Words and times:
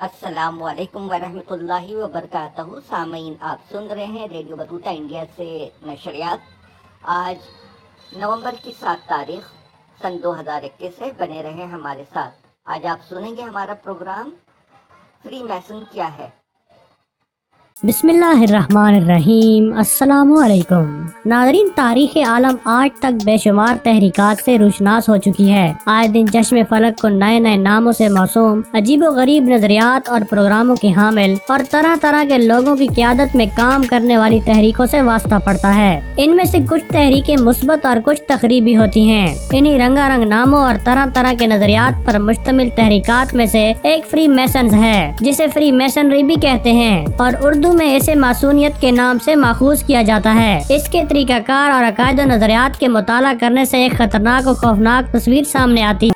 السلام 0.00 0.62
علیکم 0.62 1.10
ورحمۃ 1.10 1.50
اللہ 1.50 1.94
وبرکاتہ۔ 1.94 2.60
سامعین، 2.88 3.34
آپ 3.40 3.58
سن 3.68 3.86
رہے 3.86 4.04
ہیں 4.04 4.28
ریڈیو 4.28 4.56
بطوطہ 4.56 4.88
انڈیا 4.88 5.24
سے 5.36 5.68
نشریات۔ 5.86 6.38
آج 7.02 7.36
نومبر 8.12 8.54
کی 8.62 8.72
سات 8.80 9.08
تاریخ 9.08 9.52
سن 10.02 10.22
دو 10.22 10.40
ہزار 10.40 10.62
اکیس 10.62 11.02
ہے، 11.02 11.10
بنے 11.18 11.42
رہے 11.42 11.64
ہمارے 11.64 12.04
ساتھ۔ 12.12 12.46
آج 12.64 12.86
آپ 12.86 12.98
سنیں 13.08 13.36
گے 13.36 13.42
ہمارا 13.42 13.74
پروگرام۔ 13.74 14.30
فری 15.22 15.42
میسن 15.42 15.78
کیا 15.90 16.18
ہے؟ 16.18 16.30
بسم 17.82 18.08
اللہ 18.08 18.42
الرحمن 18.42 18.94
الرحیم۔ 18.94 19.72
السلام 19.76 20.32
علیکم۔ 20.32 21.06
ناظرین، 21.26 21.68
تاریخ 21.74 22.16
عالم 22.28 22.56
آج 22.64 22.98
تک 22.98 23.24
بے 23.24 23.36
شمار 23.36 23.74
تحریکات 23.82 24.44
سے 24.44 24.58
روشناس 24.58 25.08
ہو 25.08 25.16
چکی 25.16 25.52
ہے۔ 25.52 25.72
آئے 25.86 26.08
دن 26.08 26.26
چشم 26.32 26.56
فلک 26.68 27.00
کو 27.00 27.08
نئے 27.08 27.38
نئے 27.38 27.56
ناموں 27.56 27.92
سے 27.92 28.08
موسوم 28.08 28.60
عجیب 28.74 29.04
و 29.06 29.10
غریب 29.12 29.44
نظریات 29.44 30.08
اور 30.08 30.20
پروگراموں 30.30 30.76
کے 30.76 30.92
حامل 30.96 31.34
اور 31.48 31.58
طرح 31.70 31.96
طرح 32.02 32.24
کے 32.28 32.38
لوگوں 32.38 32.76
کی 32.76 32.86
قیادت 32.86 33.36
میں 33.36 33.46
کام 33.56 33.82
کرنے 33.82 34.16
والی 34.16 34.40
تحریکوں 34.44 34.86
سے 34.86 35.02
واسطہ 35.02 35.34
پڑتا 35.44 35.74
ہے۔ 35.74 36.00
ان 36.16 36.36
میں 36.36 36.44
سے 36.44 36.58
کچھ 36.70 36.84
تحریکیں 36.92 37.36
مثبت 37.36 37.86
اور 37.86 37.96
کچھ 38.04 38.22
تقریبی 38.28 38.76
ہوتی 38.76 39.08
ہیں۔ 39.10 39.34
انہی 39.52 39.78
رنگا 39.78 40.16
رنگ 40.16 40.24
ناموں 40.24 40.58
اور 40.58 40.74
طرح 40.84 41.06
طرح 41.14 41.32
کے 41.38 41.46
نظریات 41.46 42.06
پر 42.06 42.18
مشتمل 42.18 42.68
تحریکات 42.76 43.34
میں 43.34 43.46
سے 43.46 43.72
ایک 43.82 44.06
فری 44.10 44.28
میسنز 44.28 44.74
ہے، 44.74 45.12
جسے 45.20 45.46
فری 45.54 45.72
میسنری 45.72 46.22
بھی 46.22 46.34
کہتے 46.34 46.72
ہیں 46.72 47.06
اور 47.18 47.32
اردو 47.42 47.67
اردو 47.68 47.78
میں 47.78 47.96
اسے 47.96 48.14
معصونیت 48.14 48.80
کے 48.80 48.90
نام 48.90 49.18
سے 49.24 49.34
ماخوذ 49.34 49.82
کیا 49.82 50.02
جاتا 50.02 50.34
ہے۔ 50.34 50.58
اس 50.68 50.88
کے 50.88 51.02
طریقہ 51.08 51.38
کار 51.46 51.70
اور 51.70 51.84
عقائد 51.84 52.18
و 52.18 52.22
نظریات 52.24 52.80
کے 52.80 52.88
مطالعہ 52.88 53.32
کرنے 53.40 53.64
سے 53.64 53.78
ایک 53.78 53.98
خطرناک 53.98 54.48
و 54.48 54.54
خوفناک 54.54 55.12
تصویر 55.12 55.44
سامنے 55.44 55.82
آتی 55.82 56.10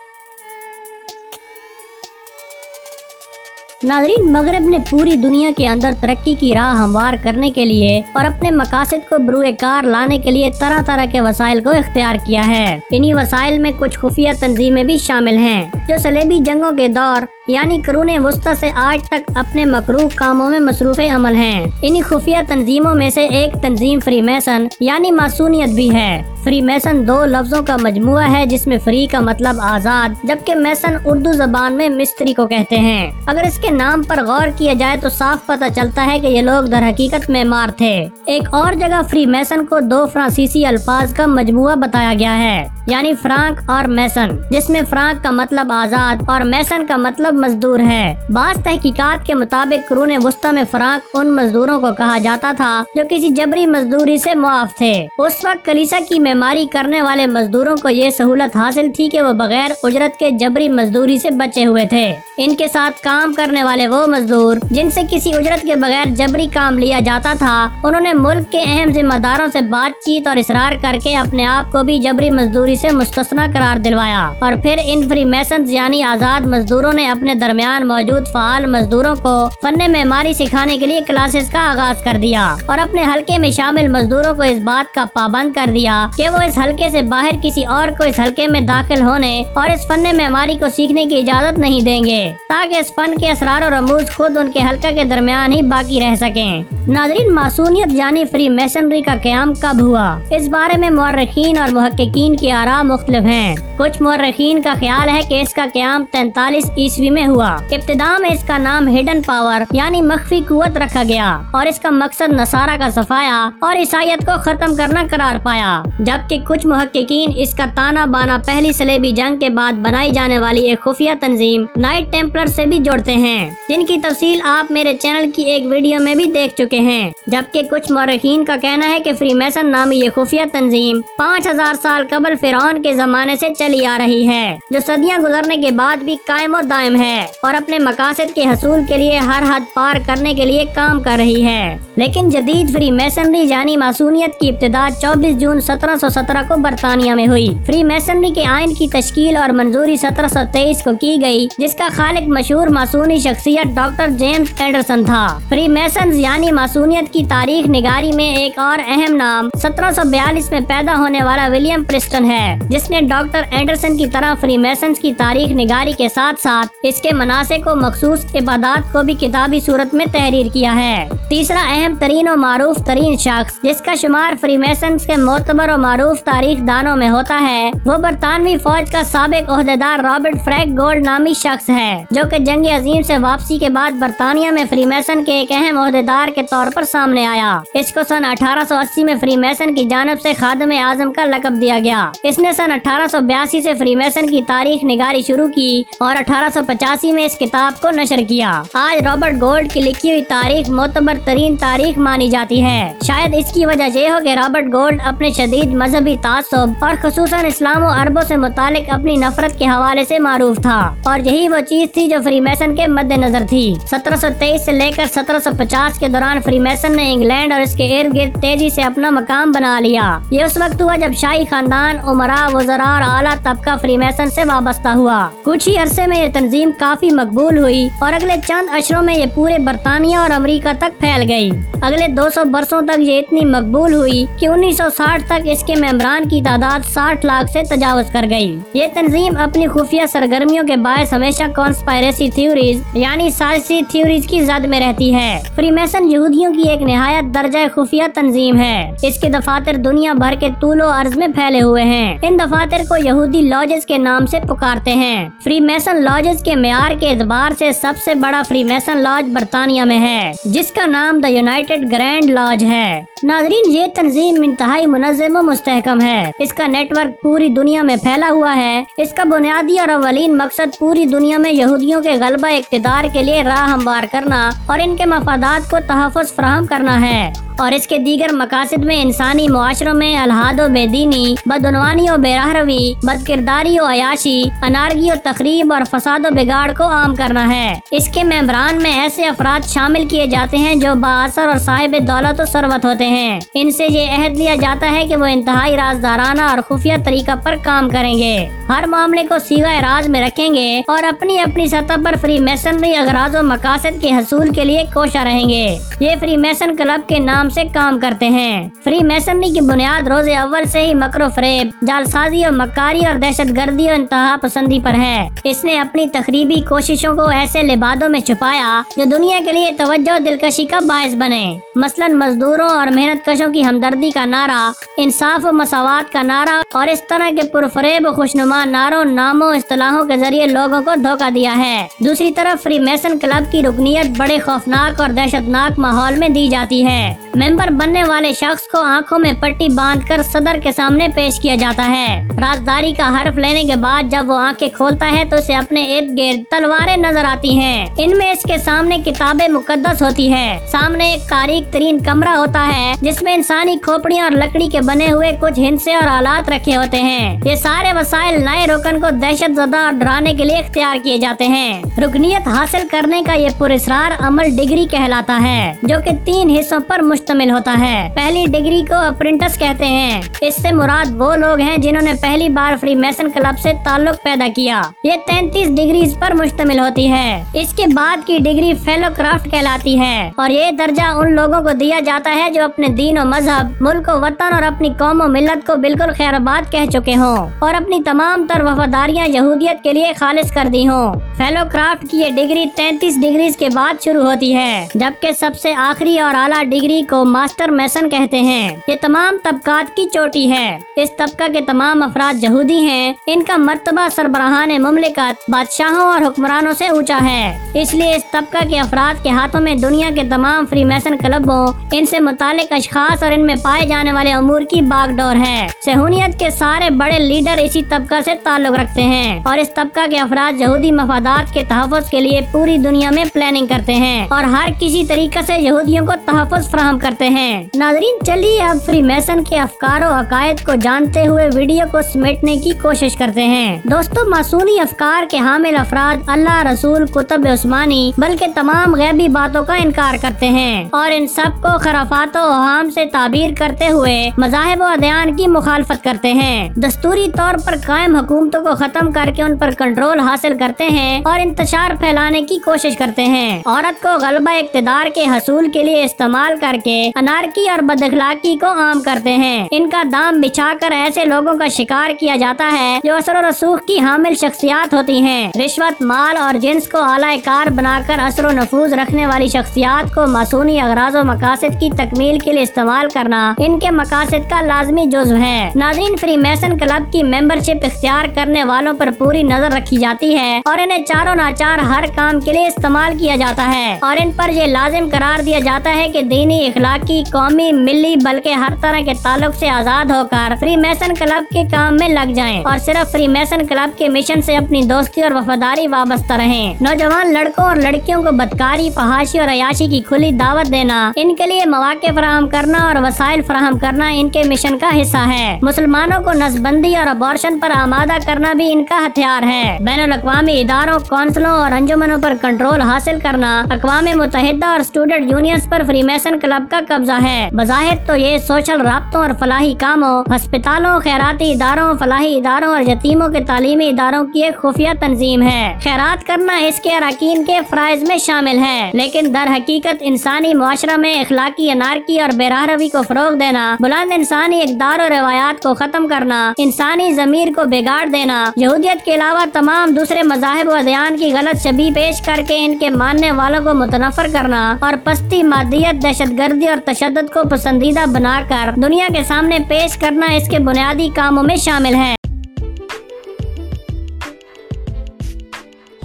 ناظرین، 3.84 4.32
مغرب 4.32 4.68
نے 4.68 4.78
پوری 4.90 5.16
دنیا 5.16 5.50
کے 5.56 5.68
اندر 5.68 5.90
ترقی 6.00 6.34
کی 6.40 6.52
راہ 6.54 6.76
ہموار 6.76 7.14
کرنے 7.22 7.50
کے 7.50 7.64
لیے 7.64 8.02
اور 8.12 8.24
اپنے 8.24 8.50
مقاصد 8.50 9.08
کو 9.08 9.18
بروئے 9.18 9.52
کار 9.52 9.84
لانے 9.84 10.18
کے 10.18 10.30
لیے 10.30 10.50
طرح 10.58 10.82
طرح 10.86 11.04
کے 11.12 11.20
وسائل 11.20 11.60
کو 11.64 11.70
اختیار 11.70 12.16
کیا 12.26 12.46
ہے۔ 12.46 12.78
انہی 12.90 13.14
وسائل 13.14 13.58
میں 13.58 13.70
کچھ 13.78 13.98
خفیہ 13.98 14.30
تنظیمیں 14.40 14.84
بھی 14.84 14.98
شامل 14.98 15.36
ہیں، 15.36 15.64
جو 15.88 15.94
سلیبی 15.98 16.38
جنگوں 16.38 16.72
کے 16.76 16.88
دور 16.88 17.22
یعنی 17.48 17.80
قرون 17.86 18.10
وسطی 18.24 18.54
سے 18.60 18.70
آج 18.74 19.08
تک 19.08 19.30
اپنے 19.34 19.64
مقروب 19.64 20.14
کاموں 20.14 20.50
میں 20.50 20.60
مصروف 20.60 21.00
عمل 21.14 21.34
ہیں۔ 21.34 21.64
انہی 21.82 22.02
خفیہ 22.02 22.38
تنظیموں 22.48 22.94
میں 22.94 23.10
سے 23.10 23.26
ایک 23.26 23.62
تنظیم 23.62 23.98
فری 24.00 24.22
میسن 24.22 24.66
یعنی 24.80 25.10
معصونیت 25.10 25.68
بھی 25.68 25.94
ہے۔ 25.94 26.22
فری 26.44 26.60
میسن 26.60 27.08
دو 27.08 27.24
لفظوں 27.24 27.62
کا 27.62 27.76
مجموعہ 27.82 28.32
ہے، 28.32 28.46
جس 28.46 28.66
میں 28.66 28.78
فری 28.84 29.06
کا 29.06 29.20
مطلب 29.20 29.56
آزاد، 29.60 30.24
جبکہ 30.24 30.54
میسن 30.54 30.96
اردو 31.04 31.32
زبان 31.32 31.72
میں 31.72 31.88
مستری 31.88 32.34
کو 32.34 32.46
کہتے 32.46 32.78
ہیں۔ 32.78 33.10
اگر 33.26 33.42
اس 33.42 33.58
کے 33.58 33.70
نام 33.70 34.02
پر 34.02 34.24
غور 34.26 34.48
کیا 34.58 34.72
جائے 34.72 34.96
تو 34.96 35.08
صاف 35.08 35.46
پتہ 35.46 35.64
چلتا 35.74 36.06
ہے 36.06 36.18
کہ 36.18 36.26
یہ 36.26 36.42
لوگ 36.42 36.64
در 36.64 36.82
حقیقت 36.88 37.30
معمار 37.30 37.68
تھے۔ 37.68 38.06
ایک 38.24 38.42
اور 38.50 38.72
جگہ 38.72 39.00
فری 39.10 39.26
میسن 39.26 39.66
کو 39.66 39.80
دو 39.80 40.06
فرانسیسی 40.06 40.66
الفاظ 40.66 41.14
کا 41.14 41.26
مجموعہ 41.26 41.74
بتایا 41.74 42.14
گیا 42.18 42.38
ہے 42.38 42.66
یعنی 42.86 43.12
فرانک 43.22 43.70
اور 43.70 43.84
میسن، 43.84 44.28
جس 44.50 44.70
میں 44.70 44.80
فرانک 44.90 45.22
کا 45.22 45.30
مطلب 45.30 45.72
آزاد 45.72 46.22
اور 46.26 46.40
میسن 46.40 46.86
کا 46.86 46.96
مطلب 46.96 47.34
مزدور 47.34 47.78
ہے۔ 47.78 48.14
بعض 48.28 48.62
تحقیقات 48.62 49.26
کے 49.26 49.34
مطابق، 49.34 49.88
قرون 49.88 50.12
وسطی 50.24 50.52
میں 50.52 50.64
فرانک 50.70 51.10
ان 51.14 51.36
مزدوروں 51.36 51.80
کو 51.80 51.92
کہا 51.92 52.18
جاتا 52.18 52.52
تھا 52.56 52.82
جو 52.94 53.02
کسی 53.10 53.28
جبری 53.28 53.66
مزدوری 53.66 54.16
سے 54.16 54.34
معاف 54.34 54.76
تھے۔ 54.78 55.06
اس 55.18 55.44
وقت 55.44 55.64
کلیسا 55.64 55.98
کی 56.08 56.18
معماری 56.34 56.66
کرنے 56.66 57.02
والے 57.02 57.26
مزدوروں 57.26 57.76
کو 57.76 57.88
یہ 57.88 58.10
سہولت 58.10 58.56
حاصل 58.56 58.88
تھی 58.96 59.08
کہ 59.08 59.22
وہ 59.22 59.32
بغیر 59.32 59.70
اجرت 59.82 60.18
کے 60.18 60.30
جبری 60.30 60.68
مزدوری 60.68 61.18
سے 61.18 61.30
بچے 61.30 61.66
ہوئے 61.66 61.86
تھے۔ 61.86 62.14
ان 62.36 62.56
کے 62.56 62.68
ساتھ 62.68 63.02
کام 63.02 63.34
کرنے 63.34 63.64
والے 63.64 63.88
وہ 63.88 64.06
مزدور 64.06 64.56
جن 64.70 64.90
سے 64.90 65.00
کسی 65.10 65.34
اجرت 65.34 65.62
کے 65.62 65.74
بغیر 65.74 66.04
جبری 66.08 66.46
کام 66.52 66.78
لیا 66.78 67.00
جاتا 67.00 67.32
تھا، 67.38 67.68
انہوں 67.84 68.00
نے 68.00 68.12
ملک 68.12 68.52
کے 68.52 68.60
اہم 68.66 68.92
ذمہ 68.92 69.18
داروں 69.18 69.46
سے 69.52 69.60
بات 69.60 70.04
چیت 70.04 70.26
اور 70.26 70.36
اصرار 70.36 70.72
کر 70.82 70.96
کے 71.04 71.16
اپنے 71.16 71.44
آپ 71.44 71.72
کو 71.72 71.82
بھی 71.82 71.98
جبری 71.98 72.30
مزدوری 72.30 72.76
سے 72.76 72.90
مستثنا 72.90 73.46
قرار 73.54 73.78
دلوایا۔ 73.78 74.30
اور 74.38 74.52
پھر 74.62 74.76
ان 74.84 75.08
فری 75.08 75.24
میسنز 75.24 75.70
یعنی 75.70 76.02
آزاد 76.02 76.46
مزدوروں 76.46 76.92
نے 76.92 77.08
اپنے 77.08 77.34
درمیان 77.34 77.88
موجود 77.88 78.26
فعال 78.32 78.66
مزدوروں 78.66 79.16
کو 79.16 79.48
فن 79.62 79.92
معماری 79.92 80.32
سکھانے 80.32 80.78
کے 80.78 80.86
لیے 80.86 81.00
کلاسز 81.06 81.50
کا 81.50 81.60
آغاز 81.70 82.04
کر 82.04 82.16
دیا 82.22 82.54
اور 82.66 82.78
اپنے 82.78 83.04
حلقے 83.04 83.38
میں 83.38 83.50
شامل 83.50 83.88
مزدوروں 83.88 84.34
کو 84.34 84.42
اس 84.42 84.58
بات 84.64 84.94
کا 84.94 85.04
پابند 85.12 85.52
کر 85.52 85.70
دیا 85.74 86.06
کہ 86.16 86.21
وہ 86.28 86.38
اس 86.38 86.58
حلقے 86.58 86.90
سے 86.90 87.02
باہر 87.02 87.30
کسی 87.42 87.64
اور 87.64 87.88
کو 87.88 88.04
اس 88.04 88.20
حلقے 88.20 88.46
میں 88.46 88.60
داخل 88.60 89.02
ہونے 89.02 89.42
اور 89.54 89.70
اس 89.70 89.86
فن 89.86 90.16
معماری 90.16 90.56
کو 90.56 90.66
سیکھنے 90.76 91.06
کی 91.06 91.18
اجازت 91.18 91.58
نہیں 91.58 91.80
دیں 91.80 92.04
گے 92.04 92.32
تاکہ 92.48 92.74
اس 92.74 92.94
فن 92.94 93.18
کے 93.18 93.30
اسرار 93.30 93.62
اور 93.62 93.72
رموز 93.72 94.16
خود 94.16 94.36
ان 94.36 94.50
کے 94.50 94.60
حلقہ 94.60 94.94
کے 94.94 95.04
درمیان 95.04 95.52
ہی 95.52 95.62
باقی 95.62 96.00
رہ 96.00 96.14
سکیں۔ 96.14 96.62
ناظرین 96.88 97.34
معصونیت 97.34 97.92
یعنی 97.92 98.24
فری 98.24 98.48
میسنری 98.48 99.02
کا 99.02 99.14
قیام 99.22 99.54
کب 99.54 99.80
ہوا؟ 99.80 100.18
اس 100.30 100.48
بارے 100.48 100.78
میں 100.78 100.90
مورخین 100.90 101.58
اور 101.58 101.68
محققین 101.68 102.36
کی 102.36 102.50
آرام 102.50 102.88
مختلف 102.88 103.22
ہیں۔ 103.22 103.56
کچھ 103.76 104.02
مورخین 104.02 104.62
کا 104.62 104.74
خیال 104.80 105.08
ہے 105.08 105.20
کہ 105.28 105.40
اس 105.40 105.54
کا 105.54 105.64
قیام 105.72 106.04
تینتالیس 106.12 106.70
عیسوی 106.76 107.10
میں 107.10 107.26
ہوا۔ 107.26 107.48
ابتدا 107.48 108.16
میں 108.18 108.30
اس 108.30 108.44
کا 108.44 108.58
نام 108.58 108.88
ہڈن 108.88 109.22
پاور 109.22 109.60
یعنی 109.72 110.02
مخفی 110.02 110.40
قوت 110.48 110.76
رکھا 110.76 111.02
گیا 111.02 111.40
اور 111.52 111.66
اس 111.66 111.80
کا 111.80 111.90
مقصد 111.90 112.32
نصارہ 112.32 112.76
کا 112.78 112.90
صفایا 112.90 113.50
اور 113.60 113.76
عیسائیت 113.76 114.26
کو 114.26 114.32
ختم 114.38 114.74
کرنا 114.76 115.02
قرار 115.10 115.36
پایا۔ 115.42 115.82
جبکہ 116.12 116.38
کچھ 116.48 116.66
محققین 116.66 117.32
اس 117.36 117.54
کا 117.54 117.64
تانا 117.74 118.04
بانا 118.04 118.38
پہلی 118.46 118.72
سلیبی 118.72 119.12
جنگ 119.12 119.36
کے 119.36 119.48
بعد 119.48 119.72
بنائی 119.72 120.10
جانے 120.10 120.38
والی 120.38 120.68
ایک 120.68 120.80
خفیہ 120.80 121.10
تنظیم 121.20 121.64
نائٹ 121.76 122.12
ٹیمپلر 122.12 122.46
سے 122.46 122.66
بھی 122.66 122.78
جوڑتے 122.78 123.14
ہیں۔ 123.14 123.50
جن 123.68 123.86
کی 123.86 123.96
تفصیل 124.00 124.40
آپ 124.44 124.72
میرے 124.72 124.96
چینل 124.96 125.30
کی 125.30 125.42
ایک 125.42 125.66
ویڈیو 125.66 126.00
میں 126.00 126.14
بھی 126.14 126.24
دیکھ 126.24 126.54
چکے 126.54 126.78
ہیں۔ 126.78 127.10
جبکہ 127.26 127.62
کچھ 127.70 127.92
مورخین 127.92 128.44
کا 128.44 128.56
کہنا 128.62 128.88
ہے 128.88 128.98
کہ 129.00 129.12
فری 129.12 129.34
میسن 129.34 129.70
نامی 129.70 129.96
یہ 129.96 130.10
خفیہ 130.14 130.42
تنظیم 130.52 131.00
پانچ 131.18 131.46
ہزار 131.46 131.74
سال 131.82 132.04
قبل 132.10 132.34
فرعون 132.40 132.82
کے 132.82 132.94
زمانے 132.94 133.36
سے 133.36 133.48
چلی 133.58 133.86
آ 133.86 133.98
رہی 133.98 134.26
ہے، 134.28 134.56
جو 134.70 134.78
صدیاں 134.86 135.18
گزرنے 135.18 135.56
کے 135.56 135.70
بعد 135.70 135.96
بھی 135.96 136.16
قائم 136.26 136.54
و 136.54 136.60
دائم 136.70 136.96
ہے 136.96 137.26
اور 137.42 137.54
اپنے 137.54 137.78
مقاصد 137.78 138.34
کے 138.34 138.42
حصول 138.42 138.80
کے 138.88 138.96
لیے 138.96 139.18
ہر 139.18 139.42
حد 139.48 139.60
پار 139.74 139.96
کرنے 140.06 140.34
کے 140.34 140.44
لیے 140.44 140.64
کام 140.74 141.02
کر 141.02 141.16
رہی 141.18 141.44
ہے۔ 141.44 141.76
لیکن 141.96 142.28
جدید 142.28 142.72
فری 142.72 142.90
میسنری 142.90 143.40
یعنی 143.40 143.76
معصونیت 143.76 144.40
کی 144.40 144.48
ابتدا 144.48 144.88
چوبیس 145.00 145.38
جون 145.38 145.60
سترہ 145.60 145.96
سو 146.02 146.08
سترہ 146.08 146.42
کو 146.48 146.56
برطانیہ 146.56 147.14
میں 147.14 147.26
ہوئی۔ 147.26 147.48
فری 147.66 147.84
میسنری 147.84 148.30
کے 148.34 148.44
آئین 148.46 148.74
کی 148.74 148.88
تشکیل 148.88 149.36
اور 149.36 149.48
منظوری 149.48 149.96
سترہ 149.96 150.28
سو 150.28 150.40
تیئیس 150.52 150.82
کو 150.82 150.90
کی 151.00 151.16
گئی، 151.22 151.46
جس 151.58 151.74
کا 151.74 151.88
خالق 151.96 152.28
مشہور 152.28 152.68
معصونی 152.68 153.18
شخصیت 153.18 153.74
ڈاکٹر 153.74 154.10
جیمز 154.10 154.52
اینڈرسن 154.58 155.04
تھا۔ 155.04 155.26
فری 155.48 155.68
میسنز 155.68 156.16
یعنی 156.16 156.52
معصونیت 156.52 157.12
کی 157.12 157.24
تاریخ 157.28 157.68
نگاری 157.68 158.12
میں 158.12 158.36
ایک 158.36 158.58
اور 158.58 158.78
اہم 158.88 159.16
نام 159.16 159.48
سترہ 159.62 159.90
سو 159.90 160.08
بیالیس 160.08 160.50
میں 160.50 160.60
پیدا 160.68 160.94
ہونے 160.98 161.22
والا 161.22 161.48
ولیم 161.52 161.84
پرسٹن 161.84 162.30
ہے، 162.30 162.58
جس 162.68 162.90
نے 162.90 163.00
ڈاکٹر 163.00 163.42
اینڈرسن 163.50 163.96
کی 163.96 164.06
طرح 164.06 164.34
فری 164.40 164.56
میسنز 164.56 164.98
کی 164.98 165.12
تاریخ 165.18 165.52
نگاری 165.52 165.92
کے 165.92 166.08
ساتھ 166.14 166.40
ساتھ 166.40 166.68
اس 166.82 167.00
کے 167.00 167.12
مناسب 167.12 167.64
کو 167.64 167.76
مخصوص 167.76 168.24
عبادات 168.34 168.92
کو 168.92 169.02
بھی 169.02 169.14
کتابی 169.14 169.60
صورت 169.60 169.94
میں 169.94 170.06
تحریر 170.12 170.46
کیا 170.52 170.74
ہے۔ 170.74 171.08
تیسرا 171.28 171.62
اہم 171.68 171.94
ترین 171.98 172.28
و 172.28 172.36
معروف 172.36 172.76
ترین 172.86 173.16
شخص، 173.16 173.60
جس 173.62 173.80
کا 173.80 173.94
شمار 173.94 174.32
فری 174.40 174.56
میسنز 174.56 175.06
کے 175.06 175.16
معتبر 175.16 175.68
و 175.68 175.76
معروف 175.92 176.22
تاریخ 176.24 176.66
دانوں 176.66 176.96
میں 176.96 177.08
ہوتا 177.08 177.38
ہے۔ 177.40 177.70
وہ 177.86 177.96
برطانوی 177.96 178.56
فوج 178.56 178.90
کا 178.90 179.02
سابق 179.02 179.50
عہدیدار 179.50 179.98
رابرٹ 179.98 180.34
فریک 180.44 180.68
گولڈ 180.78 181.04
نامی 181.04 181.32
شخص 181.34 181.70
ہے، 181.70 182.04
جو 182.10 182.22
کہ 182.30 182.38
جنگ 182.38 182.66
عظیم 182.66 183.02
سے 183.02 183.18
واپسی 183.18 183.58
کے 183.58 183.68
بعد 183.68 183.90
برطانیہ 183.90 184.50
میں 184.50 184.64
فری 184.70 184.84
میسن 184.84 185.24
کے 185.24 185.32
ایک 185.32 185.52
اہم 185.52 185.78
عہدیدار 185.78 186.28
کے 186.34 186.42
طور 186.50 186.66
پر 186.74 186.84
سامنے 186.84 187.26
آیا۔ 187.26 187.60
اس 187.74 187.92
کو 187.92 188.00
سن 188.08 188.24
اٹھارہ 188.24 188.64
سو 188.68 188.74
اسی 188.74 189.04
میں 189.04 189.14
فری 189.20 189.36
میسن 189.36 189.74
کی 189.74 189.84
جانب 189.84 190.20
سے 190.22 190.32
خادم 190.38 190.72
اعظم 190.84 191.12
کا 191.12 191.24
لقب 191.24 191.60
دیا 191.60 191.78
گیا۔ 191.84 192.10
اس 192.22 192.38
نے 192.38 192.52
سن 192.52 192.72
اٹھارہ 192.72 193.06
سو 193.06 193.20
بیاسی 193.20 193.60
سے 193.62 193.74
فری 193.74 193.94
میسن 193.96 194.26
کی 194.26 194.40
تاریخ 194.46 194.84
نگاری 194.84 195.22
شروع 195.22 195.48
کی 195.48 195.82
اور 196.00 196.16
اٹھارہ 196.16 196.48
سو 196.54 196.60
پچاسی 196.66 197.12
میں 197.12 197.24
اس 197.24 197.38
کتاب 197.38 197.80
کو 197.82 197.90
نشر 197.90 198.20
کیا۔ 198.28 198.62
آج 198.74 199.02
رابرٹ 199.06 199.40
گولڈ 199.40 199.72
کی 199.72 199.80
لکھی 199.80 200.10
ہوئی 200.10 200.24
تاریخ 200.24 200.70
معتبر 200.70 201.14
ترین 201.24 201.56
تاریخ 201.56 201.98
مانی 201.98 202.28
جاتی 202.28 202.62
ہے۔ 202.64 202.92
شاید 203.06 203.34
اس 203.34 203.52
کی 203.52 203.66
وجہ 203.66 203.98
یہ 203.98 204.08
ہو 204.08 204.18
کہ 204.24 204.34
رابرٹ 204.34 204.72
گولڈ 204.72 205.00
اپنے 205.04 205.30
شدید 205.30 205.74
مذہبی 205.82 206.16
تعصب 206.22 206.84
اور 206.84 206.94
خصوصاً 207.02 207.44
اسلام 207.44 207.84
و 207.84 207.88
عربوں 207.88 208.22
سے 208.28 208.36
متعلق 208.36 208.90
اپنی 208.92 209.16
نفرت 209.16 209.58
کے 209.58 209.66
حوالے 209.66 210.04
سے 210.04 210.18
معروف 210.18 210.56
تھا۔ 210.62 210.94
اور 211.04 211.18
یہی 211.18 211.48
وہ 211.48 211.60
چیز 211.68 211.88
تھی 211.94 212.08
جو 212.08 212.16
فری 212.24 212.40
میسن 212.40 212.74
کے 212.74 212.86
مد 212.86 213.12
نظر 213.12 213.42
تھی۔ 213.48 213.74
سترہ 213.90 214.16
سو 214.16 214.26
تیئیس 214.38 214.64
سے 214.64 214.72
لے 214.72 214.90
کر 214.96 215.04
سترہ 215.14 215.38
سو 215.38 215.50
پچاس 215.58 215.98
کے 215.98 216.08
دوران 216.08 216.40
فری 216.40 216.58
میسن 216.58 216.96
نے 216.96 217.12
انگلینڈ 217.12 217.52
اور 217.52 217.60
اس 217.60 217.74
کے 217.74 218.00
ارد 218.00 218.16
گرد 218.16 218.42
تیزی 218.42 218.70
سے 218.70 218.82
اپنا 218.82 219.10
مقام 219.10 219.52
بنا 219.52 219.80
لیا۔ 219.80 220.18
یہ 220.30 220.44
اس 220.44 220.56
وقت 220.56 220.82
ہوا 220.82 220.96
جب 220.96 221.12
شاہی 221.16 221.44
خاندان، 221.50 221.96
عمرا 222.04 222.48
وزراء 222.52 222.92
اور 222.92 223.02
اعلیٰ 223.14 223.34
طبقہ 223.42 223.70
فری 223.82 223.96
میسن 223.96 224.30
سے 224.30 224.44
وابستہ 224.44 224.88
ہوا۔ 224.88 225.28
کچھ 225.42 225.68
ہی 225.68 225.78
عرصے 225.78 226.06
میں 226.06 226.18
یہ 226.18 226.28
تنظیم 226.34 226.70
کافی 226.78 227.10
مقبول 227.10 227.58
ہوئی 227.58 227.88
اور 228.00 228.12
اگلے 228.12 228.34
چند 228.46 228.68
اشروں 228.72 229.02
میں 229.02 229.14
یہ 229.14 229.26
پورے 229.34 229.58
برطانیہ 229.58 230.16
اور 230.16 230.30
امریکہ 230.30 230.72
تک 230.78 231.00
پھیل 231.00 231.30
گئی۔ 231.30 231.50
اگلے 231.82 232.08
دو 232.08 232.30
سو 232.34 232.40
برسوں 232.44 232.82
تک 232.82 232.98
یہ 232.98 233.18
اتنی 233.18 233.44
مقبول 233.44 233.94
ہوئی 233.94 234.26
کہ 234.38 234.46
انیس 234.46 234.76
سو 234.76 234.84
ساٹھ 234.96 235.24
تک 235.26 235.40
اس 235.44 235.61
کے 235.66 235.74
ممبران 235.74 236.28
کی 236.28 236.40
تعداد 236.44 236.84
ساٹھ 236.94 237.26
لاکھ 237.26 237.50
سے 237.50 237.60
تجاوز 237.62 238.10
کر 238.12 238.24
گئی۔ 238.30 238.58
یہ 238.74 238.86
تنظیم 238.94 239.36
اپنی 239.36 239.66
خفیہ 239.66 240.02
سرگرمیوں 240.12 240.66
کے 240.66 240.76
باعث 240.76 241.12
ہمیشہ 241.12 241.42
کانسپائریسی 241.54 242.30
تھیوریز 242.30 242.80
یعنی 242.94 243.30
سازشی 243.30 243.80
تھیوریز 243.88 244.26
کی 244.26 244.40
زد 244.40 244.64
میں 244.64 244.80
رہتی 244.80 245.14
ہے۔ 245.14 245.38
فری 245.54 245.70
میسن 245.70 246.10
یہودیوں 246.10 246.54
کی 246.54 246.62
ایک 246.62 246.82
نہایت 246.82 247.34
درجہ 247.34 247.58
خفیہ 247.74 248.04
تنظیم 248.14 248.60
ہے۔ 248.60 248.90
اس 249.02 249.20
کے 249.20 249.28
دفاتر 249.28 249.76
دنیا 249.76 250.12
بھر 250.12 250.34
کے 250.40 250.48
طول 250.60 250.80
و 250.80 250.90
عرض 250.90 251.16
میں 251.16 251.28
پھیلے 251.28 251.62
ہوئے 251.62 251.84
ہیں۔ 251.84 252.18
ان 252.22 252.38
دفاتر 252.38 252.82
کو 252.88 252.96
یہودی 252.96 253.42
لاجز 253.42 253.86
کے 253.86 253.98
نام 253.98 254.26
سے 254.26 254.40
پکارتے 254.40 254.94
ہیں۔ 254.94 255.28
فری 255.44 255.60
میسن 255.60 256.02
لاجز 256.02 256.42
کے 256.42 256.56
معیار 256.56 256.92
کے 257.00 257.08
اعتبار 257.08 257.52
سے 257.58 257.72
سب 257.72 257.92
سے 258.04 258.14
بڑا 258.14 258.42
فری 258.48 258.64
میسن 258.64 258.96
لاج 258.96 259.30
برطانیہ 259.32 259.82
میں 259.82 259.98
ہے، 259.98 260.32
جس 260.44 260.70
کا 260.72 260.86
نام 260.86 261.20
دا 261.20 261.28
یونائٹڈ 261.28 261.92
گرینڈ 261.92 262.30
لاج 262.30 262.64
ہے۔ 262.64 263.02
ناظرین، 263.22 263.70
یہ 263.72 263.86
تنظیم 263.94 264.42
انتہائی 264.42 264.86
منظم 264.86 265.36
و 265.36 265.42
مستحکم 265.52 266.00
ہے۔ 266.00 266.30
اس 266.38 266.52
کا 266.52 266.66
نیٹ 266.66 266.92
ورک 266.96 267.22
پوری 267.22 267.48
دنیا 267.48 267.82
میں 267.82 267.96
پھیلا 267.96 268.28
ہوا 268.30 268.56
ہے۔ 268.56 268.84
اس 268.96 269.12
کا 269.12 269.24
بنیادی 269.24 269.78
اور 269.78 269.88
اولین 269.88 270.38
مقصد 270.38 270.78
پوری 270.78 271.04
دنیا 271.04 271.38
میں 271.38 271.52
یہودیوں 271.52 272.02
کے 272.02 272.12
غلبہ 272.12 272.48
اقتدار 272.48 273.04
کے 273.12 273.22
لیے 273.22 273.42
راہ 273.42 273.68
ہموار 273.68 274.04
کرنا 274.12 274.50
اور 274.66 274.78
ان 274.82 274.96
کے 274.96 275.06
مفادات 275.06 275.70
کو 275.70 275.76
تحفظ 275.86 276.34
فراہم 276.34 276.66
کرنا 276.66 277.00
ہے۔ 277.00 277.32
اور 277.62 277.72
اس 277.72 277.86
کے 277.86 277.98
دیگر 277.98 278.32
مقاصد 278.32 278.84
میں 278.84 279.02
انسانی 279.02 279.48
معاشروں 279.48 279.94
میں 279.94 280.16
الحاد 280.16 280.60
و 280.60 280.68
بے 280.68 280.86
دینی، 280.86 281.34
بدعنوانی 281.46 282.10
و 282.10 282.14
بے 282.18 282.36
روی 282.54 282.92
بد 283.02 283.26
کرداری 283.26 283.78
و 283.80 283.84
عیاشی، 283.84 284.44
انارگی 284.62 285.10
و 285.10 285.14
تقریب 285.24 285.72
اور 285.72 285.82
فساد 285.90 286.20
و 286.24 286.34
بگاڑ 286.34 286.72
کو 286.72 286.84
عام 286.84 287.14
کرنا 287.14 287.54
ہے۔ 287.54 287.74
اس 287.90 288.08
کے 288.08 288.24
ممبران 288.24 288.82
میں 288.82 289.00
ایسے 289.00 289.24
افراد 289.24 289.68
شامل 289.68 290.08
کیے 290.08 290.26
جاتے 290.26 290.56
ہیں 290.56 290.74
جو 290.74 290.94
باثر 290.94 291.48
اور 291.48 291.58
صاحب 291.58 291.94
دولت 292.08 292.40
و 292.40 292.44
ثروت 292.44 292.84
ہوتے 292.84 293.08
ہیں۔ 293.08 293.40
ان 293.54 293.70
سے 293.70 293.86
یہ 293.86 294.06
عہد 294.10 294.36
لیا 294.36 294.54
جاتا 294.54 294.90
ہے 294.90 295.06
کہ 295.06 295.16
وہ 295.16 295.24
انتہائی 295.24 295.76
رازدارانہ 295.76 296.42
اور 296.42 296.58
خفیہ 296.68 296.94
طریقہ 297.04 297.32
پر 297.42 297.54
کام 297.62 297.90
کریں 297.90 298.18
گے۔ 298.18 298.48
ہر 298.68 298.84
معاملے 298.86 299.22
کو 299.28 299.34
سیگا 299.48 299.72
راز 299.82 300.08
میں 300.08 300.20
رکھیں 300.20 300.54
گے 300.54 300.82
اور 300.88 301.02
اپنی 301.02 301.38
اپنی 301.38 301.66
سطح 301.66 301.94
پر 302.04 302.14
فری 302.20 302.38
میسنری 302.38 302.96
اغراض 302.96 303.34
و 303.34 303.42
مقاصد 303.42 304.00
کے 304.00 304.10
حصول 304.10 304.50
کے 304.50 304.64
لیے 304.64 304.84
کوشاں 304.94 305.24
رہیں 305.24 305.48
گے۔ 305.48 305.78
یہ 306.00 306.10
فری 306.20 306.36
میسن 306.36 306.76
کلب 306.76 307.08
کے 307.08 307.18
نام 307.18 307.50
سے 307.54 307.62
کام 307.74 308.00
کرتے 308.00 308.28
ہیں۔ 308.28 308.68
فری 308.84 308.98
میسنری 308.98 309.52
کی 309.54 309.60
بنیاد 309.60 310.08
روز 310.08 310.28
اول 310.28 310.64
سے 310.64 310.80
ہی 310.80 310.94
مکر 310.94 311.20
و 311.20 311.28
فریب 311.34 311.86
جال 311.86 312.04
سازی 312.04 312.44
اور 312.44 312.52
مکاری 312.52 313.06
اور 313.06 313.14
دہشت 313.14 313.56
گردی 313.56 313.88
اور 313.88 313.98
انتہا 313.98 314.36
پسندی 314.42 314.78
پر 314.84 314.94
ہے۔ 314.94 315.28
اس 315.44 315.64
نے 315.64 315.78
اپنی 315.78 316.06
تقریبی 316.08 316.60
کوششوں 316.60 317.14
کو 317.14 317.26
ایسے 317.26 317.62
لبادوں 317.62 318.08
میں 318.08 318.20
چھپایا 318.20 318.82
جو 318.96 319.04
دنیا 319.04 319.38
کے 319.46 319.52
لیے 319.52 319.70
توجہ 319.78 320.18
دلکشی 320.18 320.64
کا 320.64 320.78
باعث 320.88 321.14
بنے۔ 321.14 321.58
مثلا 321.76 322.06
مزدوروں 322.08 322.68
اور 322.68 322.86
محنت 322.86 323.26
کشوں 323.26 323.52
کی 323.52 323.64
ہمدردی 323.64 324.10
کا 324.10 324.24
نعرہ، 324.24 324.72
انصاف 324.96 325.46
و 325.46 325.52
مساوات 325.52 326.12
کا 326.12 326.22
نعرہ 326.22 326.62
اور 326.72 326.88
اس 326.88 327.02
طرح 327.08 327.30
کے 327.30 327.48
پرفریب 327.48 328.08
و 328.08 328.12
خوشنما 328.12 328.64
نعروں، 328.64 329.04
ناموں، 329.04 329.54
اصطلاحوں 329.54 330.04
کے 330.04 330.16
ذریعے 330.16 330.46
لوگوں 330.46 330.82
کو 330.82 330.90
دھوکہ 330.96 331.30
دیا 331.30 331.54
ہے۔ 331.56 331.86
دوسری 332.00 332.32
طرف 332.32 332.62
فری 332.62 332.78
میسن 332.78 333.18
کلب 333.18 333.52
کی 333.52 333.62
رکنیت 333.62 334.06
بڑے 334.16 334.38
خوفناک 334.38 335.00
اور 335.00 335.08
دہشت 335.08 335.48
ناک 335.48 335.78
ماحول 335.78 336.18
میں 336.18 336.28
دی 336.28 336.48
جاتی 336.48 336.86
ہے۔ 336.86 337.14
ممبر 337.34 337.70
بننے 337.70 338.04
والے 338.04 338.32
شخص 338.32 338.62
کو 338.68 338.78
آنکھوں 338.78 339.18
میں 339.18 339.32
پٹی 339.40 339.68
باندھ 339.68 340.06
کر 340.08 340.22
صدر 340.22 340.56
کے 340.62 340.72
سامنے 340.72 341.08
پیش 341.14 341.40
کیا 341.40 341.54
جاتا 341.54 341.86
ہے۔ 341.88 342.28
رازداری 342.38 342.92
کا 342.92 343.08
حرف 343.08 343.38
لینے 343.38 343.62
کے 343.64 343.76
بعد 343.76 344.10
جب 344.10 344.24
وہ 344.26 344.34
آنکھیں 344.34 344.68
کھولتا 344.68 345.10
ہے 345.12 345.24
تو 345.30 345.36
اسے 345.36 345.54
اپنے 345.54 345.98
ارد 345.98 346.18
گرد 346.18 346.42
تلواریں 346.50 346.96
نظر 346.96 347.24
آتی 347.24 347.58
ہیں۔ 347.58 347.86
ان 347.96 348.18
میں 348.18 348.30
اس 348.32 348.42
کے 348.42 348.58
سامنے 348.58 348.98
کتابیں 349.04 349.48
مقدس 349.48 350.02
ہوتی 350.02 350.32
ہے 350.32 350.58
سامنے 350.72 351.10
ایک 351.10 351.28
تاریخ 351.28 351.72
ترین 351.72 351.98
کمرہ 351.98 352.36
ہوتا 352.36 352.68
ہے 352.76 352.92
جس 353.00 353.22
میں 353.22 353.34
انسانی 353.34 353.76
کھوپڑیاں 353.82 354.24
اور 354.24 354.32
لکڑی 354.32 354.68
کے 354.68 354.80
بنے 354.80 355.12
ہوئے 355.12 355.32
کچھ 355.40 355.60
ہنسے 355.60 355.94
اور 355.94 356.08
آلات 356.08 356.50
رکھے 356.50 356.76
ہوتے 356.76 357.02
ہیں۔ 357.02 357.40
یہ 357.44 357.54
سارے 357.54 357.92
وسائل 357.98 358.44
نئے 358.44 358.66
رکن 358.66 359.00
کو 359.00 359.06
دہشت 359.10 359.56
زدہ 359.56 359.76
اور 359.76 359.92
ڈرانے 359.92 360.34
کے 360.34 360.44
لیے 360.44 360.56
اختیار 360.56 360.96
کیے 361.02 361.18
جاتے 361.18 361.46
ہیں۔ 361.46 361.82
رکنیت 361.98 362.48
حاصل 362.48 362.88
کرنے 362.90 363.22
کا 363.26 363.32
یہ 363.32 363.48
پرسرار 363.58 364.22
عمل 364.26 364.56
ڈگری 364.56 364.86
کہلاتا 364.90 365.40
ہے، 365.42 365.74
جو 365.82 365.96
کہ 366.04 366.10
تین 366.24 366.50
حصوں 366.50 366.80
پر 366.86 366.98
مشتمل 366.98 367.20
مشتمل 367.22 367.50
ہوتا 367.50 367.76
ہے۔ 367.80 368.08
پہلی 368.14 368.44
ڈگری 368.46 368.82
کو 368.88 368.94
اپرنٹس 368.94 369.58
کہتے 369.58 369.86
ہیں۔ 369.86 370.22
اس 370.40 370.62
سے 370.62 370.72
مراد 370.72 371.10
وہ 371.18 371.36
لوگ 371.36 371.60
ہیں 371.60 371.76
جنہوں 371.76 372.02
نے 372.02 372.12
پہلی 372.22 372.48
بار 372.48 372.76
فری 372.80 372.94
میسن 372.94 373.30
کلب 373.30 373.58
سے 373.58 373.72
تعلق 373.84 374.22
پیدا 374.22 374.48
کیا۔ 374.56 374.82
یہ 375.04 375.12
تینتیس 375.26 375.68
ڈگریز 375.68 376.16
پر 376.18 376.34
مشتمل 376.34 376.78
ہوتی 376.78 377.12
ہے۔ 377.12 377.44
اس 377.54 377.72
کے 377.72 377.84
بعد 377.94 378.16
کی 378.26 378.38
ڈگری 378.38 378.74
فیلو 378.84 379.06
کرافٹ 379.16 379.50
کہلاتی 379.50 380.00
ہے۔ 380.00 380.30
اور 380.36 380.50
یہ 380.50 380.70
درجہ 380.70 381.02
ان 381.02 381.34
لوگوں 381.34 381.62
کو 381.62 381.72
دیا 381.72 382.00
جاتا 382.00 382.34
ہے 382.34 382.50
جو 382.50 382.64
اپنے 382.64 382.88
دین 382.88 383.18
و 383.18 383.24
مذہب، 383.24 383.82
ملک 383.82 384.08
و 384.08 384.20
وطن 384.20 384.52
اور 384.52 384.62
اپنی 384.62 384.88
قوم 384.98 385.20
و 385.20 385.28
ملت 385.28 385.66
کو 385.66 385.76
بالکل 385.76 386.12
خیر 386.16 386.34
آباد 386.34 386.72
کہہ 386.72 386.90
چکے 386.92 387.16
ہوں۔ 387.16 387.48
اور 387.58 387.74
اپنی 387.74 388.02
تمام 388.02 388.46
تر 388.48 388.62
وفاداریاں 388.62 389.26
یہودیت 389.28 389.84
کے 389.84 389.92
لیے 389.92 390.12
خالص 390.16 390.52
کر 390.52 390.68
دی 390.72 390.88
ہوں۔ 390.88 391.14
فیلو 391.36 391.60
کرافٹ 391.72 392.06
کی 392.10 392.18
یہ 392.20 392.28
ڈگری 392.28 392.64
تینتیس 392.76 393.16
ڈگریز 393.22 393.56
کے 393.56 393.68
بعد 393.74 394.04
شروع 394.04 394.22
ہوتی 394.22 394.54
ہے۔ 394.54 394.88
جبکہ 394.94 395.32
سب 395.32 395.50
سے 395.62 395.74
آخری 395.74 396.18
اور 396.18 396.34
اعلیٰ 396.34 396.62
ڈگری 396.62 397.02
کو 397.12 397.24
ماسٹر 397.24 397.68
میسن 397.68 398.10
کہتے 398.10 398.40
ہیں۔ 398.40 398.76
یہ 398.88 398.94
تمام 399.00 399.36
طبقات 399.44 399.96
کی 399.96 400.04
چوٹی 400.12 400.50
ہے۔ 400.50 400.78
اس 400.96 401.16
طبقہ 401.16 401.52
کے 401.52 401.60
تمام 401.60 402.02
افراد 402.02 402.44
یہودی 402.44 402.80
ہیں۔ 402.80 403.12
ان 403.26 403.42
کا 403.42 403.56
مرتبہ 403.56 404.08
سربراہان 404.16 404.82
مملکت 404.82 405.50
بادشاہوں 405.50 406.12
اور 406.12 406.22
حکمرانوں 406.22 406.72
سے 406.78 406.88
اونچا 406.88 407.18
ہے۔ 407.24 407.70
اس 407.74 407.94
لیے 407.94 408.14
اس 408.14 408.22
طبقہ 408.30 408.68
کے 408.68 408.80
افراد 408.80 409.22
کے 409.22 409.30
ہاتھوں 409.30 409.60
میں 409.60 409.74
دنیا 409.74 410.10
کے 410.14 410.22
تمام 410.30 410.66
فری 410.66 410.84
میسن 410.84 411.16
کلبوں، 411.16 411.72
ان 411.92 412.06
سے 412.06 412.20
متعلق 412.20 412.72
اشخاص 412.72 413.22
اور 413.22 413.32
ان 413.32 413.46
میں 413.46 413.54
پائے 413.62 413.86
جانے 413.86 414.12
والے 414.12 414.32
امور 414.32 414.60
کی 414.60 414.82
باغ 414.82 415.10
ڈور 415.16 415.36
ہے۔ 415.36 415.68
سہونیت 415.84 416.38
کے 416.38 416.50
سارے 416.50 416.90
بڑے 416.90 417.18
لیڈر 417.18 417.58
اسی 417.58 417.82
طبقہ 417.82 418.14
سے 418.24 418.34
تعلق 418.34 418.80
رکھتے 418.80 419.02
ہیں۔ 419.02 419.40
اور 419.44 419.58
اس 419.58 419.74
طبقہ 419.74 420.10
کے 420.10 420.18
افراد 420.18 420.60
یہودی 420.60 420.92
مفادات 420.92 421.54
کے 421.54 421.64
تحفظ 421.68 422.10
کے 422.10 422.20
لیے 422.20 422.40
پوری 422.52 422.78
دنیا 422.78 423.10
میں 423.10 423.24
پلاننگ 423.32 423.66
کرتے 423.66 423.94
ہیں۔ 423.94 424.26
اور 424.30 424.44
ہر 424.44 424.68
کسی 424.80 425.04
طریقے 425.06 425.40
سے 425.46 425.54
یہودیوں 425.58 426.06
کو 426.06 426.12
تحفظ 426.24 426.70
فراہم 426.70 426.98
کرتے 427.02 427.28
ہیں۔ 427.28 427.64
ناظرین، 427.74 428.24
چلیے 428.24 428.62
اب 428.62 428.76
فری 428.86 429.02
میسن 429.02 429.44
کے 429.44 429.58
افکار 429.58 430.00
و 430.02 430.08
عقائد 430.08 430.66
کو 430.66 430.72
جانتے 430.74 431.26
ہوئے 431.26 431.48
ویڈیو 431.54 431.84
کو 431.92 431.98
سمیٹنے 432.12 432.56
کی 432.56 432.70
کوشش 432.82 433.16
کرتے 433.16 433.44
ہیں۔ 433.44 433.78
دوستو، 433.84 434.30
معصومی 434.30 434.80
افکار 434.80 435.22
کے 435.30 435.38
حامل 435.38 435.76
افراد 435.76 436.22
اللہ 436.26 436.62
رسول، 436.72 437.06
کتب 437.06 437.46
عثمانی، 437.52 438.12
بلکہ 438.18 438.46
تمام 438.54 438.94
غیبی 438.94 439.28
باتوں 439.28 439.64
کا 439.64 439.74
انکار 439.74 440.14
کرتے 440.22 440.48
ہیں۔ 440.48 440.84
اور 440.90 441.10
ان 441.14 441.26
سب 441.26 441.62
کو 441.62 441.78
خرافات 441.78 442.36
و 442.36 442.40
اوہام 442.40 442.90
سے 442.90 443.04
تعبیر 443.06 443.50
کرتے 443.58 443.88
ہوئے 443.88 444.30
مذاہب 444.38 444.80
و 444.80 444.84
ادیان 444.84 445.36
کی 445.36 445.46
مخالفت 445.46 446.04
کرتے 446.04 446.32
ہیں۔ 446.32 446.68
دستوری 446.76 447.26
طور 447.36 447.54
پر 447.66 447.74
قائم 447.86 448.16
حکومتوں 448.16 448.64
کو 448.64 448.74
ختم 448.74 449.12
کر 449.12 449.28
کے 449.36 449.42
ان 449.42 449.58
پر 449.58 449.70
کنٹرول 449.78 450.20
حاصل 450.20 450.58
کرتے 450.58 450.88
ہیں 450.88 451.20
اور 451.24 451.40
انتشار 451.40 451.94
پھیلانے 452.00 452.42
کی 452.42 452.58
کوشش 452.64 452.96
کرتے 452.96 453.24
ہیں۔ 453.24 453.62
عورت 453.66 454.02
کو 454.02 454.08
غلبہ 454.20 454.50
اقتدار 454.50 455.06
کے 455.14 455.24
حصول 455.24 455.70
کے 455.70 455.82
لیے 455.82 456.04
استعمال 456.04 456.52
کر 456.60 456.76
کے 456.84 456.91
انارکی 457.14 457.68
اور 457.68 457.78
بد 457.78 458.02
اخلاقی 458.02 458.56
کو 458.56 458.66
عام 458.66 459.02
کرتے 459.02 459.34
ہیں۔ 459.36 459.68
ان 459.70 459.90
کا 459.90 460.02
دام 460.12 460.40
بچھا 460.40 460.72
کر 460.80 460.92
ایسے 460.92 461.24
لوگوں 461.24 461.58
کا 461.58 461.68
شکار 461.68 462.10
کیا 462.20 462.36
جاتا 462.36 462.70
ہے 462.80 462.98
جو 463.04 463.16
اثر 463.16 463.34
و 463.34 463.48
رسوخ 463.48 463.80
کی 463.86 464.00
حامل 464.00 464.34
شخصیات 464.34 464.94
ہوتی 464.94 465.22
ہیں۔ 465.22 465.50
رشوت، 465.64 466.02
مال 466.02 466.36
اور 466.36 466.54
جنس 466.54 466.88
کو 466.88 466.98
اعلی 466.98 467.40
کار 467.44 467.70
بنا 467.70 468.00
کر 468.06 468.16
اثر 468.18 468.44
و 468.44 468.52
نفوذ 468.52 468.92
رکھنے 468.92 469.26
والی 469.26 469.48
شخصیات 469.48 470.14
کو 470.14 470.26
معصونی 470.26 470.80
اغراض 470.80 471.16
و 471.16 471.24
مقاصد 471.24 471.80
کی 471.80 471.90
تکمیل 471.90 472.38
کے 472.38 472.52
لیے 472.52 472.62
استعمال 472.62 473.06
کرنا 473.14 473.54
ان 473.58 473.78
کے 473.78 473.90
مقاصد 473.90 474.50
کا 474.50 474.60
لازمی 474.60 475.06
جزو 475.06 475.36
ہے۔ 475.36 475.70
ناظرین، 475.74 476.16
فری 476.16 476.36
میسن 476.36 476.78
کلب 476.78 477.12
کی 477.12 477.22
ممبر 477.22 477.60
شپ 477.60 477.84
اختیار 477.84 478.24
کرنے 478.34 478.64
والوں 478.64 478.92
پر 478.98 479.08
پوری 479.18 479.42
نظر 479.42 479.70
رکھی 479.72 479.96
جاتی 479.96 480.36
ہے 480.38 480.60
اور 480.64 480.78
انہیں 480.78 481.04
چاروں 481.04 481.34
ناچار 481.34 481.78
ہر 481.78 482.04
کام 482.14 482.40
کے 482.40 482.52
لیے 482.52 482.66
استعمال 482.66 483.18
کیا 483.18 483.36
جاتا 483.36 483.74
ہے 483.74 483.98
اور 484.00 484.16
ان 484.20 484.30
پر 484.36 484.48
یہ 484.48 484.66
لازم 484.66 485.08
قرار 485.12 485.42
دیا 485.42 485.58
جاتا 485.58 485.94
ہے 485.94 486.08
کہ 486.08 486.22
دینی 486.22 486.66
اخلاقی 486.82 487.22
قومی 487.32 487.72
ملی، 487.72 488.16
بلکہ 488.16 488.48
ہر 488.48 488.68
طرح 488.80 489.00
کے 489.04 489.12
تعلق 489.22 489.54
سے 489.54 489.68
آزاد 489.68 490.10
ہو 490.10 490.22
کر 490.30 490.54
فری 490.60 490.76
میسن 490.76 491.14
کلب 491.14 491.52
کے 491.52 491.62
کام 491.70 491.96
میں 492.00 492.08
لگ 492.08 492.32
جائیں۔ 492.32 492.64
اور 492.64 492.78
صرف 492.78 493.12
فری 493.12 493.28
میسن 493.28 493.66
کلب 493.66 493.98
کے 493.98 494.08
مشن 494.08 494.42
سے 494.42 494.56
اپنی 494.56 494.82
دوستی 494.82 495.22
اور 495.22 495.30
وفاداری 495.30 495.86
وابستہ 495.86 496.32
رہیں۔ 496.32 496.74
نوجوان 496.80 497.32
لڑکوں 497.32 497.64
اور 497.64 497.76
لڑکیوں 497.76 498.22
کو 498.22 498.28
بدکاری، 498.32 498.90
فحاشی 498.94 499.38
اور 499.38 499.48
عیاشی 499.48 499.86
کی 499.86 500.00
کھلی 500.00 500.30
دعوت 500.30 500.72
دینا، 500.72 501.12
ان 501.16 501.34
کے 501.34 501.46
لیے 501.46 501.66
مواقع 501.66 502.06
فراہم 502.14 502.48
کرنا 502.48 502.78
اور 502.78 502.96
وسائل 502.96 503.42
فراہم 503.42 503.78
کرنا 503.78 504.08
ان 504.08 504.30
کے 504.30 504.42
مشن 504.44 504.78
کا 504.78 504.90
حصہ 505.02 505.28
ہے۔ 505.28 505.58
مسلمانوں 505.62 506.22
کو 506.22 506.32
نسبندی 506.32 506.96
اور 506.96 507.06
ابارشن 507.06 507.58
پر 507.58 507.70
آمادہ 507.70 508.14
کرنا 508.26 508.52
بھی 508.52 508.72
ان 508.72 508.84
کا 508.84 508.98
ہتھیار 509.06 509.42
ہے۔ 509.42 509.78
بین 509.80 510.00
الاقوامی 510.00 510.60
اداروں 510.60 510.98
کونسلوں 511.08 511.50
اور 511.50 511.72
انجمنوں 511.72 512.18
پر 512.22 512.32
کنٹرول 512.42 512.80
حاصل 512.80 513.18
کرنا، 513.22 513.64
اقوام 513.70 514.04
متحدہ 514.14 514.66
اور 514.66 514.80
اسٹوڈنٹ 514.80 515.30
یونینز 515.30 515.68
پر 515.68 515.82
فری 515.86 516.02
میسن 516.02 516.38
کلب 516.38 516.70
کا 516.72 516.80
قبضہ 516.88 517.22
ہے۔ 517.22 517.48
بظاہر 517.52 517.96
تو 518.06 518.16
یہ 518.16 518.38
سوشل 518.38 518.80
رابطوں 518.80 519.22
اور 519.22 519.30
فلاحی 519.38 519.74
کاموں، 519.80 520.24
ہسپتالوں، 520.36 521.00
خیراتی 521.00 521.52
اداروں، 521.52 521.94
فلاحی 521.98 522.36
اداروں 522.36 522.72
اور 522.72 522.82
یتیموں 522.82 523.28
کے 523.28 523.44
تعلیمی 523.44 523.88
اداروں 523.88 524.26
کی 524.26 524.44
ایک 524.44 524.56
خفیہ 524.56 524.88
تنظیم 525.00 525.42
ہے۔ 525.42 525.74
خیرات 525.84 526.26
کرنا 526.26 526.56
اس 526.56 526.80
کے 526.80 526.96
اراکین 526.96 527.44
کے 527.44 527.58
فرائض 527.70 528.08
میں 528.08 528.18
شامل 528.18 528.58
ہے۔ 528.58 528.90
لیکن 528.94 529.34
در 529.34 529.50
حقیقت 529.56 529.96
انسانی 530.00 530.54
معاشرہ 530.54 530.96
میں 530.96 531.20
اخلاقی 531.20 531.70
انارکی 531.70 532.20
اور 532.20 532.28
بیراہ 532.36 532.66
روی 532.66 532.88
کو 532.88 533.02
فروغ 533.02 533.34
دینا، 533.34 533.76
بلند 533.80 534.12
انسانی 534.14 534.60
اقدار 534.60 535.00
و 535.00 535.08
روایات 535.08 535.62
کو 535.62 535.74
ختم 535.74 536.08
کرنا، 536.08 536.52
انسانی 536.58 537.14
ضمیر 537.14 537.48
کو 537.56 537.62
بگاڑ 537.64 538.06
دینا، 538.06 538.50
یہودیت 538.56 539.04
کے 539.04 539.14
علاوہ 539.14 539.44
تمام 539.52 539.90
دوسرے 539.90 540.22
مذاہب 540.22 540.68
و 540.68 540.74
ادیان 540.74 541.16
کی 541.18 541.32
غلط 541.32 541.62
شبی 541.62 541.90
پیش 541.94 542.22
کر 542.22 542.40
کے 542.48 542.64
ان 542.64 542.78
کے 542.78 542.90
ماننے 542.90 543.32
والوں 543.32 543.64
کو 543.64 543.74
متنفر 543.74 544.26
کرنا 544.32 544.76
اور 544.80 544.92
پستی 545.04 545.42
مادیت 545.42 546.02
دہشت 546.02 546.38
گردی 546.38 546.61
اور 546.68 546.76
تشدد 546.84 547.32
کو 547.32 547.48
پسندیدہ 547.48 548.06
بنا 548.06 548.42
کر 548.48 548.70
دنیا 548.76 549.08
کے 549.14 549.24
سامنے 549.24 549.58
پیش 549.68 549.96
کرنا 549.96 550.26
اس 550.26 550.48
کے 550.48 550.58
بنیادی 550.58 551.08
کاموں 551.14 551.42
میں 551.42 551.56
شامل 551.56 551.94
ہے۔ 551.94 552.14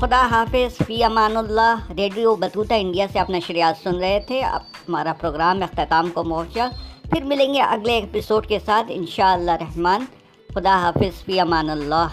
خدا 0.02 0.28
حافظ، 0.32 0.86
فی 0.88 1.04
Aman 1.04 1.38
Ullah, 1.38 1.76
radio 1.98 2.36
Battuta 2.36 2.74
India 2.78 3.08
سے 3.14 3.20
آپ 3.20 3.30
نشریات 3.30 3.84
سن 3.84 3.96
رہے 3.96 4.20
تھے۔ 4.28 4.44
اب 4.44 4.62
ہمارا 4.90 5.14
پروگرام 5.14 5.64
اختتام 5.64 6.10
کو 6.14 6.24
پہنچا 6.24 6.70
پھر 7.12 7.24
ملیں 7.24 7.54
گے 7.54 7.62
اگلے 7.62 7.94
ایپیسوڈ 7.94 8.48
کے 8.48 8.60
ساتھ، 8.66 8.88
انشاءاللہ 8.90 9.52
رحمان۔ 9.52 10.06
خدا 10.56 10.78
حافظ، 10.82 11.26
فی 11.26 11.40
امان 11.40 11.70
اللہ۔ 11.70 12.08